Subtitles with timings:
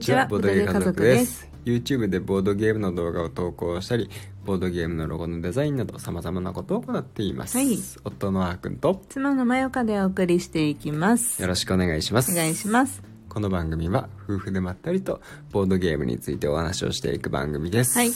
[0.00, 1.46] にちはボードゲー家族です。
[1.66, 4.08] YouTube でボードゲームの動画を投稿したり
[4.46, 7.78] ボードゲームのロゴのデザインなどさまざまなことを行っています、はい。
[8.02, 11.42] 夫のあーくんと妻のまよかでお送りしていきます。
[11.42, 12.32] よろしくお願いします。
[12.32, 13.02] お願いします。
[13.28, 15.20] この番組は夫婦でまったりと
[15.52, 18.10] ボードゲームについてお話をしていく番組です、はい。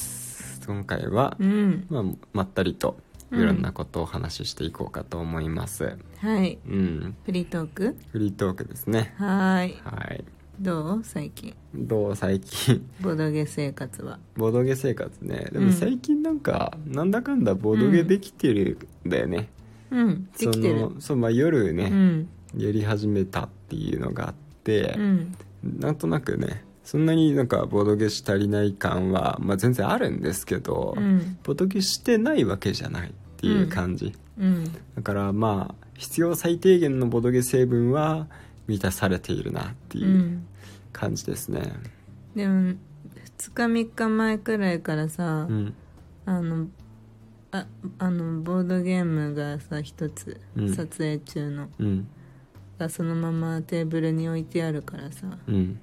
[0.66, 1.86] 今回は、うん。
[1.90, 2.96] まあ、まったりと
[3.30, 5.98] いろんなことをお話ししていこうかと思います。
[6.16, 6.58] はい。
[6.66, 7.14] うん。
[7.26, 7.94] フリートーク？
[8.10, 9.12] フリートークですね。
[9.18, 9.78] はーい。
[9.84, 10.24] はい
[10.60, 11.00] どう？
[11.04, 11.54] 最近。
[11.74, 12.16] どう？
[12.16, 12.88] 最近。
[13.00, 14.18] ボードゲ生活は。
[14.36, 15.48] ボードゲ生活ね。
[15.52, 15.66] でうん。
[15.66, 19.48] も最近なんか、なんだかんだボードゲできてるんだよね、
[19.90, 20.28] うん。
[20.38, 20.90] できてる。
[21.00, 22.28] そうまあ夜ね、うん。
[22.56, 25.34] やり始めたっていうのがあってう、ん。
[25.78, 31.38] なんとなくねそんなになんかボードゲし足りない感は、まあ、全然あるんですけど、うん。
[31.42, 34.64] ボードゲしてないわけじゃないっていう感じ、うん。
[34.94, 38.28] だからまあ必要最低限のボードゲ成分は
[38.66, 40.46] 満たされているなってういうん
[40.94, 41.60] 感じですね。
[42.34, 42.76] でも2
[43.52, 45.74] 日3日前くらいからさ、うん。
[46.24, 46.68] あの
[47.50, 47.66] あ
[47.98, 50.74] あのボードゲームがさ一つうん。
[50.74, 52.08] 撮影中の、うん。
[52.78, 55.26] がそのままテーブルに置いてあるからさ。
[55.46, 55.80] うん。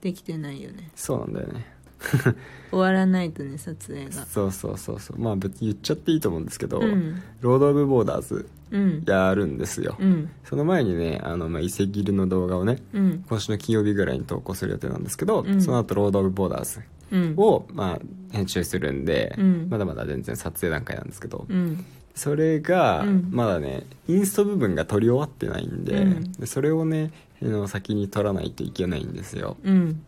[0.00, 0.90] できてないよね。
[0.94, 1.75] そうなんだよね
[2.70, 4.12] 終わらないとね撮影が。
[4.26, 5.18] そうそうそうそう。
[5.20, 7.22] まあ別に言っちゃっていいと思うんですけど、うん。
[7.40, 9.02] ロード・オブ・ボーダーズうん。
[9.06, 10.28] やるんですよ、うん。
[10.44, 13.24] その前にねあの、まあ、遺跡ルの動画をねうん。
[13.28, 15.60] 今週の金曜日ぐらいに投稿する予定なんですけど、うん。
[15.60, 16.80] その後ロード・オブ・ボーダーズ
[17.12, 17.34] うん。
[17.36, 18.00] を、まあ、
[18.32, 19.66] 編集するんで、うん。
[19.70, 21.84] まだまだ全然撮影段階なんですけど、うん。
[22.14, 23.28] それがうん。
[23.30, 26.32] まだねインスト部分が撮り終わってないんで,、うん。
[26.32, 29.56] でそれをねあの先に撮らないといけないんですよ。
[29.62, 30.00] うん。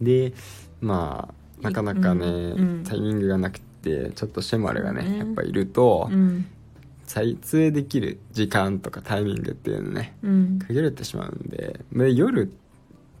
[0.00, 0.34] で
[0.82, 2.84] まあなかなかね、うんうん。
[2.84, 5.18] タイミングがなくてちょっとシェマルがねね。
[5.18, 6.46] やっぱいると、うん。
[7.06, 10.58] 撮影できる時間とかタイミングっていうのねうん。
[10.66, 12.52] 限られてしまうんでで夜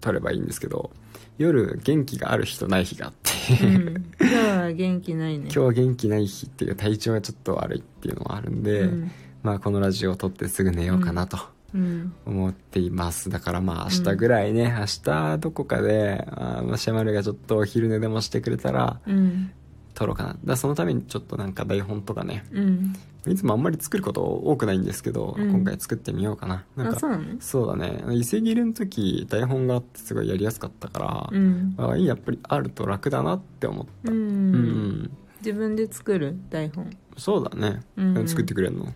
[0.00, 0.90] 撮ればいいんですけど
[1.36, 4.12] 夜元気がある日とない日があって、うん。
[4.20, 5.44] 今日は元気ないね。
[5.52, 9.10] 今日は元気ない日っていうか体調がちょっと悪いっていうのもあるんで、うん。
[9.42, 11.36] まあこのラジオを撮ってすぐ寝ようかなと。
[11.36, 11.42] うん
[12.26, 13.30] 思っています。
[13.30, 19.50] だからまあ明日ぐらいね、明日どこかであーまあシェマルがちょっとお昼寝でもしてくれたらうん。
[19.94, 20.36] 撮ろうかな。
[20.42, 22.94] だそのためにちょっとなんか台本とかねうん。
[23.26, 25.50] いつもあんまり作ること多くないんですけど、うん。
[25.50, 26.64] 今回作ってみようかな。
[26.76, 28.02] なんかあそうだね。
[28.10, 31.30] 伊勢切りの時台本があってすごいやりやすかったか
[31.78, 34.10] ら、やっぱりあると楽だなって思った。
[34.10, 34.52] ううん
[35.02, 35.10] ん、
[35.40, 36.90] 自分で作る台本。
[37.18, 38.26] そうだね、うん。
[38.26, 38.92] 作ってくれるの？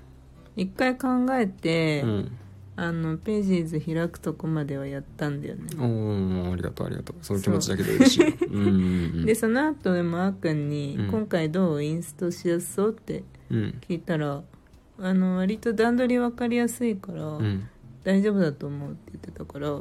[0.57, 2.33] 一回考えて、うん
[2.79, 5.63] あのページーズ開くとこまではやったんだよね。
[5.79, 7.17] おーありがとうありがとう。
[7.23, 8.21] その気持ちだけで嬉しい。
[8.21, 8.59] よう。
[8.59, 8.71] んうんう
[9.23, 9.25] ん。
[9.27, 11.11] でその後でもあーくんに、うん。
[11.11, 13.75] 今回どうインストしやすそう?」ってうん。
[13.89, 14.43] 聞いたら
[14.99, 17.63] あの割と段取り分かりやすいから、うん。
[18.05, 19.81] 大丈夫だと思うって言ってたから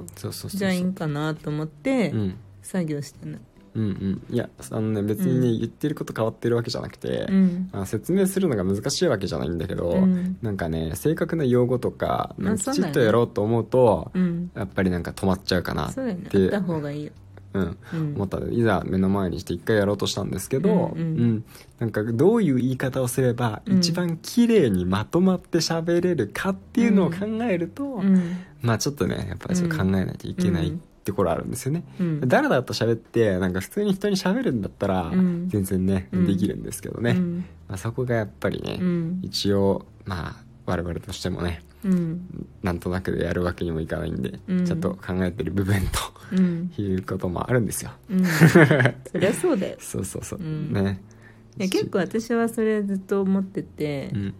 [0.49, 2.35] じゃあいいんかなと思って、うん。
[2.61, 3.41] 作業してない
[3.75, 4.23] うんうん。
[4.33, 5.59] いやあのね別にね、うん。
[5.59, 7.69] 言ってること変わってるわけじゃなくて、うん。
[7.73, 10.37] あ説明するのが難しいわけじゃないんだけど、うん。
[10.41, 12.91] なんかね正確な用語とかまあなんかきちそうだよね。
[12.91, 14.51] っとやろうと思うと、うん。
[14.55, 16.47] やっぱりなんか止まっちゃうかなっそうだよね。
[16.47, 17.11] った方がいいよ、
[17.53, 18.15] うん、うん。
[18.15, 18.39] 思った。
[18.39, 21.45] のでいざ目の前にして一回やろうとしたんですけど、うんうん。
[21.79, 23.77] なんかどういう言い方をすればうん。
[23.79, 28.37] 一番綺麗にまとまって喋れるかっていうのを考えると、うん。
[28.61, 31.83] まあちょっとねやっぱり考えないといけないうんところあるんですよね。
[31.99, 32.19] うん。
[32.27, 35.49] だらだらと喋ってなんか普通に人に喋るんだったらうん。
[35.49, 36.25] 全然ね、うん。
[36.27, 37.45] できるんですけどね、うん。
[37.67, 39.19] まあ、そこがやっぱりね、うん。
[39.21, 42.47] 一応まあ我々としてもねうん。
[42.63, 44.65] なんとなくでやるわけにもいかないんで、うん。
[44.65, 45.75] ちょっと考えてる部分
[46.31, 46.69] うん。
[46.69, 47.91] と いうこともあるんですよ。
[48.09, 48.25] うん。
[48.25, 49.77] そりゃそうだよ。
[49.81, 50.73] そうそうそう、うん。
[50.73, 50.99] ね。
[51.57, 54.33] いや結構私はそれずっと思ってて、うん。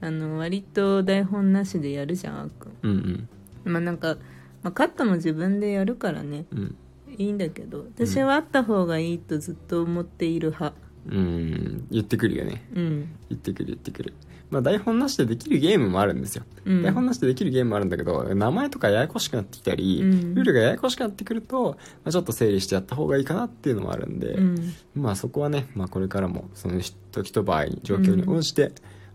[0.00, 2.66] あの割と台本なしでやるじゃんあーく。
[2.88, 3.28] んうん
[3.64, 3.72] うん。
[3.72, 4.16] まあなんか、
[4.62, 6.46] まあ、カットも自分でやるからね。
[6.52, 6.76] うん。
[7.18, 10.76] いいんだけど私はあった方がいいとずっと思っている派。
[11.10, 11.86] うん。
[11.90, 12.64] 言ってくるよね。
[12.74, 13.16] うん。
[13.28, 14.14] 言ってくる言ってくる。
[14.50, 16.82] まあ台本なしでできるゲームもあるんですよ、うん。
[16.82, 20.34] 台本なしでできるゲームもあるんだけど名前とかややこしくなってきたり、うん。
[20.34, 24.74] ルールがややこしくなってくると、まあ、ちょっと整理してやった方がいいかなっていうのもあるんで、うん。
[24.94, 26.80] まあそこはね、まあ、これからもその
[27.12, 28.72] 時と場合に状況に応じて、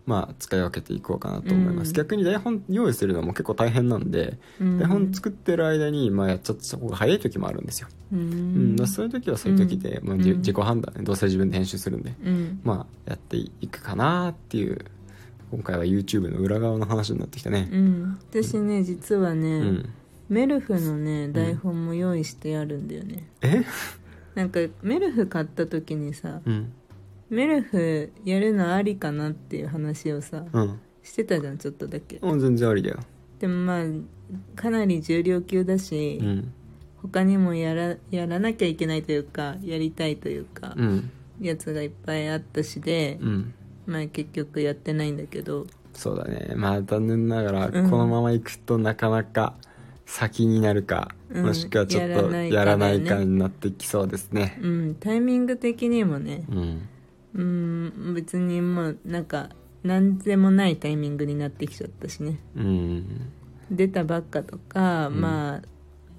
[0.08, 1.94] まあ使い分けていこうかなと思います、うん。
[1.94, 4.80] 逆に台本用意するのも結構大変なんで、うん。
[4.80, 8.76] 台本作ってる間に、まあ、やっちゃった方が早い時もあるんですよ、ううん。
[8.76, 12.62] んまあそういう時はそういう時で、まあ、自己判断ねどうせ自分で編集するんで、うん。
[12.64, 14.80] まあやっていくかなっていう
[15.52, 17.70] 今回は YouTube の裏側の話になってきたね。
[17.72, 18.20] うん。
[18.32, 19.90] 私ね実はね、うん、
[20.30, 23.64] メルフのね台本も用意してあるんだよね、え？
[24.36, 26.72] なんかメルフ買った時にさうん
[27.30, 30.80] メルフやるのありかなっていう話をさうん。
[31.04, 32.20] してたじゃんちょっとだけ。
[32.22, 33.00] あ全然ありだよ。
[33.40, 33.84] でもまあ
[34.56, 36.54] かなり重量級だし、うん。
[36.98, 41.12] 他にもやらやらなきゃいけないというかやりたいというか、うん。
[41.40, 43.54] やつがいっぱいあったしで、うん。
[43.86, 45.68] まあ結局やってないんだけど。
[45.94, 46.54] そうだね。
[46.56, 47.90] まあ残念ながらうん。
[47.90, 49.54] このままいくとなかなか
[50.06, 51.46] 先になるか、うん。
[51.46, 54.60] もしくはちょっとやらないかやらないだよねかになってきそうですね。
[54.62, 54.96] うん。
[54.96, 56.90] タイミング的にもねうん
[57.36, 59.50] うん別にもうなんか
[59.84, 62.40] 何でもないタイミングになってきちゃったしね。
[62.56, 63.32] うん。
[63.72, 65.22] 出たばっかとか、うん。
[65.22, 65.62] まあ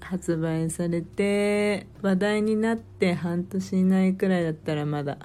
[0.01, 5.17] 発売されて話題になって半年以内くらいだったらまだ。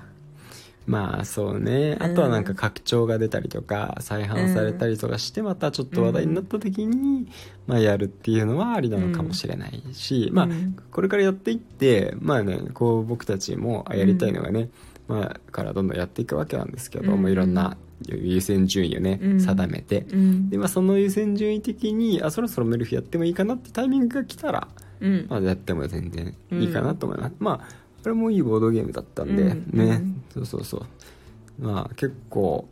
[0.86, 1.96] まあそうね。
[1.98, 7.26] あとはなんか拡張が出たりとか再販されたりとかしてまたちょっと話題になった時に、
[7.66, 14.68] まあ、やるっていうのはありなのかもしれないし、まあうんこれからやっていってまあねこう僕たちもあやりたいのがね、
[15.08, 20.06] まあからどんどんやっていくわけなんですけど、うんいろんな優先順位をね、うん定めて。
[20.12, 24.68] うんで、まあ、その優先順位的にあそろそろメルフやってもいいかなってタイミングが来たら、
[25.00, 31.64] うんまあ、やっても全然いいかなと思います、まあこれもいいボードゲームだったんで、うんね、うんそうそうそう。
[31.64, 32.68] まあ結構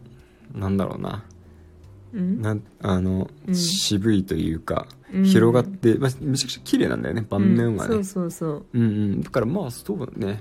[0.54, 1.24] なんだろうな。
[2.12, 8.78] うんなんあの、うん渋いというか、うん広がって、まあ、めちゃくちゃ綺麗なんだよね盤面はね、うんそうそうう。
[8.78, 9.22] んうん。
[9.22, 10.10] だからまあそうだね。
[10.20, 10.36] そう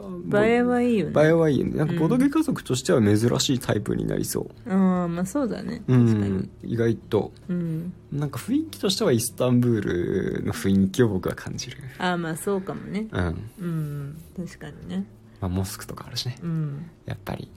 [0.00, 1.22] 映えはいいよね。
[1.22, 1.76] 映えはいいよね。
[1.76, 4.72] なんかうんボドゲ家族としては珍しいタイプになりそう。
[4.72, 5.82] ああまあそうだね。
[5.88, 6.30] う確かに。
[6.30, 7.32] ん意外と。
[7.48, 7.92] うん。
[8.12, 11.78] なんか雰囲気としてはイスタンブールの雰囲気を僕は感じる。
[11.98, 13.08] ああまあそうかもね。
[13.10, 15.04] うん、うん確かにね。
[15.40, 16.36] まあ、モスクとかあるしね。
[16.42, 16.90] うん。
[17.04, 17.50] やっぱり。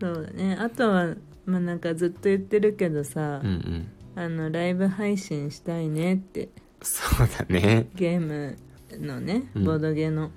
[0.00, 0.56] そうだね。
[0.60, 1.14] あとは
[1.46, 3.88] まあなんかずっと言ってるけどさ、うんうん。
[4.14, 6.50] あのライブ配信したいねって。
[6.82, 7.88] そうだね。
[7.94, 8.56] ゲーム
[9.00, 10.24] のねうんボードゲーの。
[10.24, 10.30] うん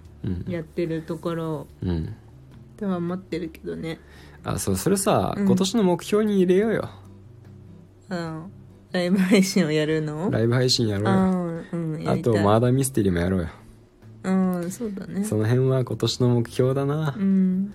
[0.47, 1.67] やってるところ。
[1.81, 2.15] うん。
[2.77, 3.99] とは思ってるけどね。
[4.43, 5.45] あそうそれさ、うん。
[5.45, 6.89] 今年の目標に入れようよ。
[8.09, 8.49] あの
[8.91, 10.31] ライブ配信をやるの？
[10.31, 11.63] ライブ配信やろうよ。
[11.73, 12.33] うんやありたい。
[12.33, 13.47] とマーダーミステリーもやろうよ。
[14.23, 15.23] うんそうだね。
[15.23, 17.15] その辺は今年の目標だな。
[17.17, 17.73] う、ん。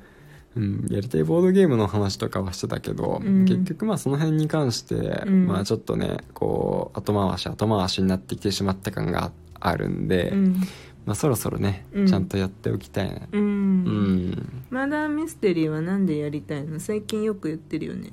[0.56, 3.44] うん、やりたいボードゲームの話とかはしてたけど、うん。
[3.44, 5.46] 結局まあその辺に関して、うん。
[5.46, 10.56] まあちょっとねこう後回し後回しになってきてしまった感があるんで、うん
[11.06, 12.06] まあそろそろね、うん。
[12.06, 13.84] ちゃんとやっておきたいなううん。
[14.30, 16.80] ん、マダーミステリーはなんでやりたいの？
[16.80, 18.12] 最近よく言ってるよね。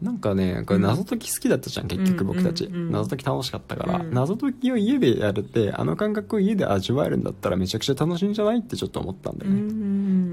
[0.00, 2.92] なんかねこれ謎解き好きだったじゃん、結局僕たち、うんうんうん。
[2.92, 4.14] 謎解き楽しかったから、うん。
[4.14, 8.60] 謎解きを家でやれてあの感覚を家で味わえるんだったらめちゃくちゃ楽しいんじゃない？
[8.60, 9.79] ってちょっと思ったんだよね、うん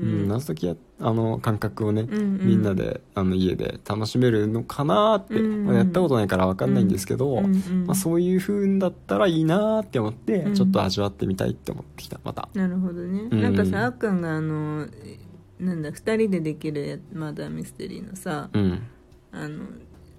[0.08, 0.22] うん。
[0.22, 0.28] うん。
[0.28, 2.48] 謎解きやあの感覚をね、うんうん。
[2.48, 5.46] みんなであの家で楽しめるのかなって、うん。
[5.46, 10.54] うんまあやったことないから分かんないんですけど、うんうんまあ、そういう風だったらいいなって思って、うん。
[10.56, 12.50] ちょっと味わってみたいって思ってきたまた。
[12.54, 13.42] なるほどね、うん。
[13.42, 14.88] なんかさあっくんがあの
[15.60, 18.82] なんだ2人でできるやマダーミステリーのさうん。
[19.32, 19.66] あの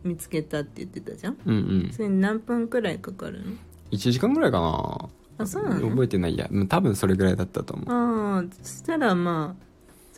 [0.05, 1.37] 見つけたって言ってたじゃん？
[1.45, 1.59] うんう
[1.89, 1.93] ん。
[1.93, 3.53] それに何分くらいかかるの
[3.91, 5.09] ？1時間ぐらいかな。
[5.39, 5.91] あそうなの？
[5.91, 6.37] 覚えてない。
[6.39, 7.87] やうん多分それぐらいだったと思う。
[7.89, 9.65] ああそしたらまあ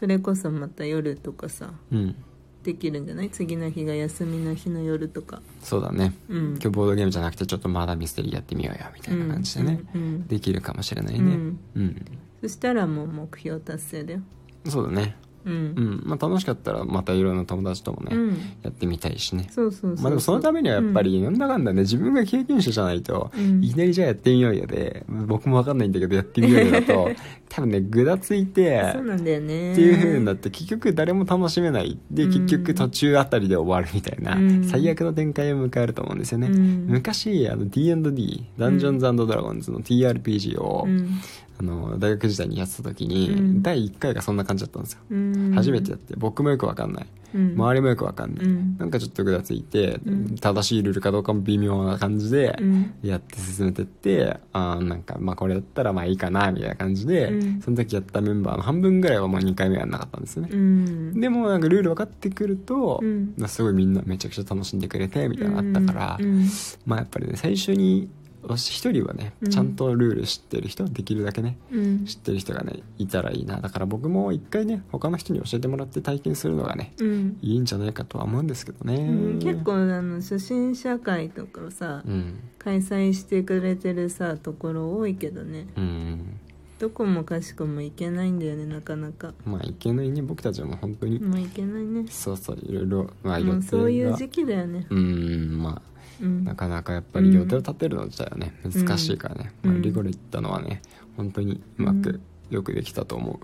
[0.00, 2.16] それこそまた夜とかさうん。
[2.62, 3.30] できるんじゃない？
[3.30, 5.40] 次の日が休みの日の夜とか。
[5.62, 6.14] そうだね。
[6.28, 6.46] うん。
[6.52, 11.20] 今日ボードゲームじゃなくてちょっとまだミステリーやってみようよみたいな感じでね、うんうんできるかもしれないね。
[11.20, 11.58] うん。
[11.74, 12.06] うん、
[12.42, 14.20] そしたらもう目標達成だよ。
[14.66, 15.52] そうだねうん。
[15.52, 16.02] うん。
[16.04, 18.28] まあ楽しかったらまたいろんな友達ともね、うん。
[18.62, 19.48] やってみたいしね。
[19.50, 23.62] そうそうまあでもそのためにはやっぱりなんだかんだね自分が経験者じゃないと、うん。
[23.64, 27.10] いきなりじゃあやってみようよで僕も分かんないんだけどやってみようよだと
[27.48, 29.72] 多分ねぐだついてそうなんだよね。
[29.72, 31.98] っていう風になって結局誰も楽しめない。
[32.10, 32.30] でうん。
[32.30, 34.64] 結局途中あたりで終わるみたいな、うん。
[34.64, 36.86] 最悪の展開を迎えると思うんですよね、うん。
[36.88, 41.20] 昔あの D&D ダンジョンズドラゴンズの TRPG を、うん
[41.60, 43.62] あの大学時代にやってた時に、うん。
[43.62, 45.52] 第1回がそんな感じだったんですよ、うん。
[45.54, 47.06] 初めてやって僕もよく分かんない。
[47.34, 47.52] うん。
[47.52, 48.78] 周りもよく分かんない、うん。
[48.78, 50.36] なんかちょっとぐだついて、うん。
[50.36, 52.94] 正しいルールかどうかも微妙な感じでうん。
[53.02, 57.60] やって進めてって、あーなんかまあこれだったらまあいいかなみたいな感じで、うん。
[57.60, 61.20] その時やったメンバーの半分ぐらいはもう2回目やんなかったんですよね、うん。
[61.20, 63.02] でもなんかルール分かってくると、
[63.46, 66.48] すごいみんなめちゃくちゃ楽しんでくれてみたいなのあったから、うん。
[66.86, 68.08] まあやっぱりね最初に
[68.48, 69.50] 一人はねうん。
[69.50, 72.04] ちゃんとルール知ってる人、できるだけねうん。
[72.04, 73.60] 知ってる人がねいたらいいな。
[73.60, 77.38] だから僕も一回ね他の人に教えてもらって体験するのがねうん。
[77.42, 79.38] いいんじゃないかとは思うんですけどね、うん。
[79.40, 82.40] 結構あの初心者会とかをさうん。
[82.58, 85.66] 開催してくれてるさところ多いけどね。
[85.76, 86.40] うん。
[86.78, 89.34] どこもかしこも行けないんだよねなかなか。
[89.44, 92.06] まあいけないね僕たちも本当に、もう行けないね。
[92.08, 94.86] そうそういろいろまあ予もうそういう定が時期だよね。
[94.88, 96.44] うんまあうん。
[96.44, 99.70] なかなかやっぱり予定を立てるの自体はね、難しいからね、うん。
[99.72, 100.82] まあ、リゴレ行ったのはね
[101.16, 103.40] 本当にうまくよくできたと思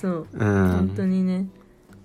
[0.00, 0.38] そうう。
[0.38, 0.68] うん。
[0.70, 1.46] 本当にね。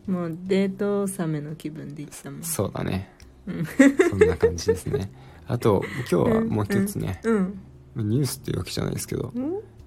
[0.08, 2.44] もうデート納めの気分で行ったもん。
[2.44, 3.14] そうだね。
[3.46, 3.66] うん。
[4.10, 5.12] そんな感じですね。
[5.48, 7.60] あと今日はもう一つね、うん。
[7.96, 9.28] ニュースっていうわけじゃないですけど。
[9.30, 9.34] ん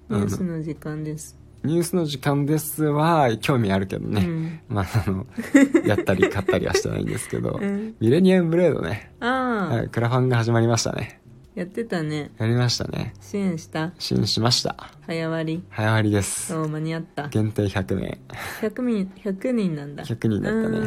[0.09, 4.59] ニュースの時間ですニュースの時間ですは興味あるけどね、うん。
[4.67, 5.25] まああの
[5.85, 7.95] やったり買ったりはしてないんですけど、うん。
[7.99, 11.21] ミレニアムブレードね、ああ、はい、クラファンが始まりましたね。
[11.55, 12.31] やってたね。
[12.39, 13.13] やりましたね。
[13.21, 13.91] 支援した。
[13.99, 14.75] 支援しました。
[15.05, 15.63] 早割。
[15.69, 16.47] 早割りです。
[16.47, 17.27] そう間に合った。
[17.27, 18.19] 限定100名。
[18.61, 20.03] 100人100人なんだ。
[20.03, 20.79] 100人だったね。
[20.79, 20.81] う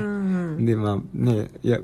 [0.61, 1.81] んでまあねいや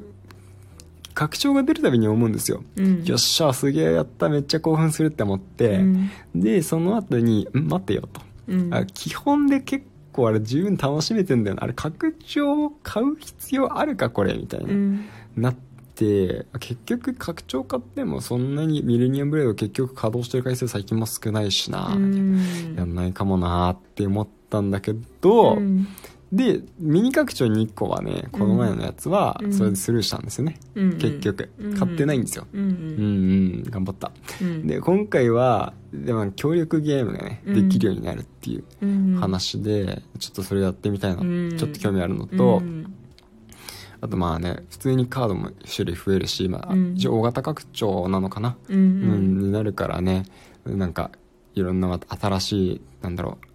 [1.15, 3.05] 拡張が出るたびに思うんですよ、うん。
[3.05, 6.11] よっしゃすげえやっためっちゃ興奮するって思って、うん。
[6.35, 8.75] でその後に「ん待てよ」と、うん。
[8.75, 11.65] あ基本で結構あれ十分楽しめてんだよな。
[11.65, 15.05] あれ拡張を買う必要あるかこれみたいな、うん。
[15.37, 15.55] なっ
[15.95, 22.75] て結局拡張買ってもそんなにミレニアムブレード結局稼働してる回数最近も少ないしな、うん。
[22.77, 25.87] やんないかもなーって思ったんだけど、うん
[26.33, 29.53] でミニ拡張2個はねこの前のやつはうん。
[29.53, 31.51] それでスルーしたんですよね、うん結局。
[31.59, 32.69] うん買ってないんですよ、うんうん。
[32.69, 34.11] うん頑張った。
[34.41, 34.67] うん。
[34.67, 37.69] で今回はでも協力ゲームがねうん。
[37.69, 41.57] できるようになるっていううん話でちょっとそれやってみたいな、うん。
[41.57, 42.95] ちょっと興味あるのと、うん。
[44.01, 46.95] あとまあね普通にカードも種類増えるし、まあ、うん。
[46.97, 48.81] 一応大型拡張なのかな、うんう
[49.17, 49.39] ん。
[49.39, 50.25] になるからね。
[50.65, 51.11] なんか
[51.55, 53.52] いろんな新しいなんだろうあ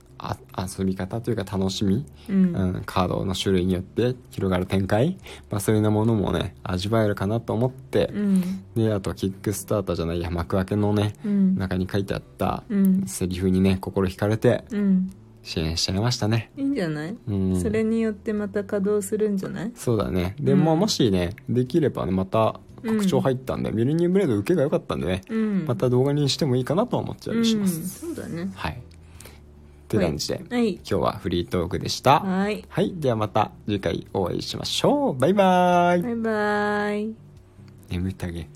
[0.58, 2.56] 遊び方というか楽しみ、うん。
[2.56, 5.18] うんカードの種類によって広がる展開、
[5.50, 8.64] まあ、そういうものもね味わえるかなと思って、うん。
[8.76, 11.56] であとキックスターターじゃないや幕開けのねうん。
[11.58, 13.06] 中に書いてあったうん。
[13.06, 15.12] セリフにね心惹かれてうん。
[15.44, 16.52] 支援しちゃいましたね。
[16.58, 17.16] いいんじゃない？
[17.28, 17.62] うん。
[17.62, 19.72] それによってまた稼働するんじゃない？
[19.76, 20.36] そうだね。
[20.40, 20.60] でうん。
[20.60, 25.66] ももしねできればねまた拡張入ったんで、ミレニアムブレード受けが良かったんでね、うん。
[25.66, 28.16] また動画にしてもいいかなとは思っちゃいします、うん。
[28.16, 28.52] そうだね。
[28.54, 28.82] はい
[29.88, 32.20] 感じで、はい、今日はフリートークでした。
[32.20, 32.66] はい。
[32.68, 32.94] はい。
[32.96, 35.18] ではまた次回お会いしましょう。
[35.18, 36.02] バイバイ。
[36.02, 37.16] バイバイ。
[37.90, 38.50] 眠たげ。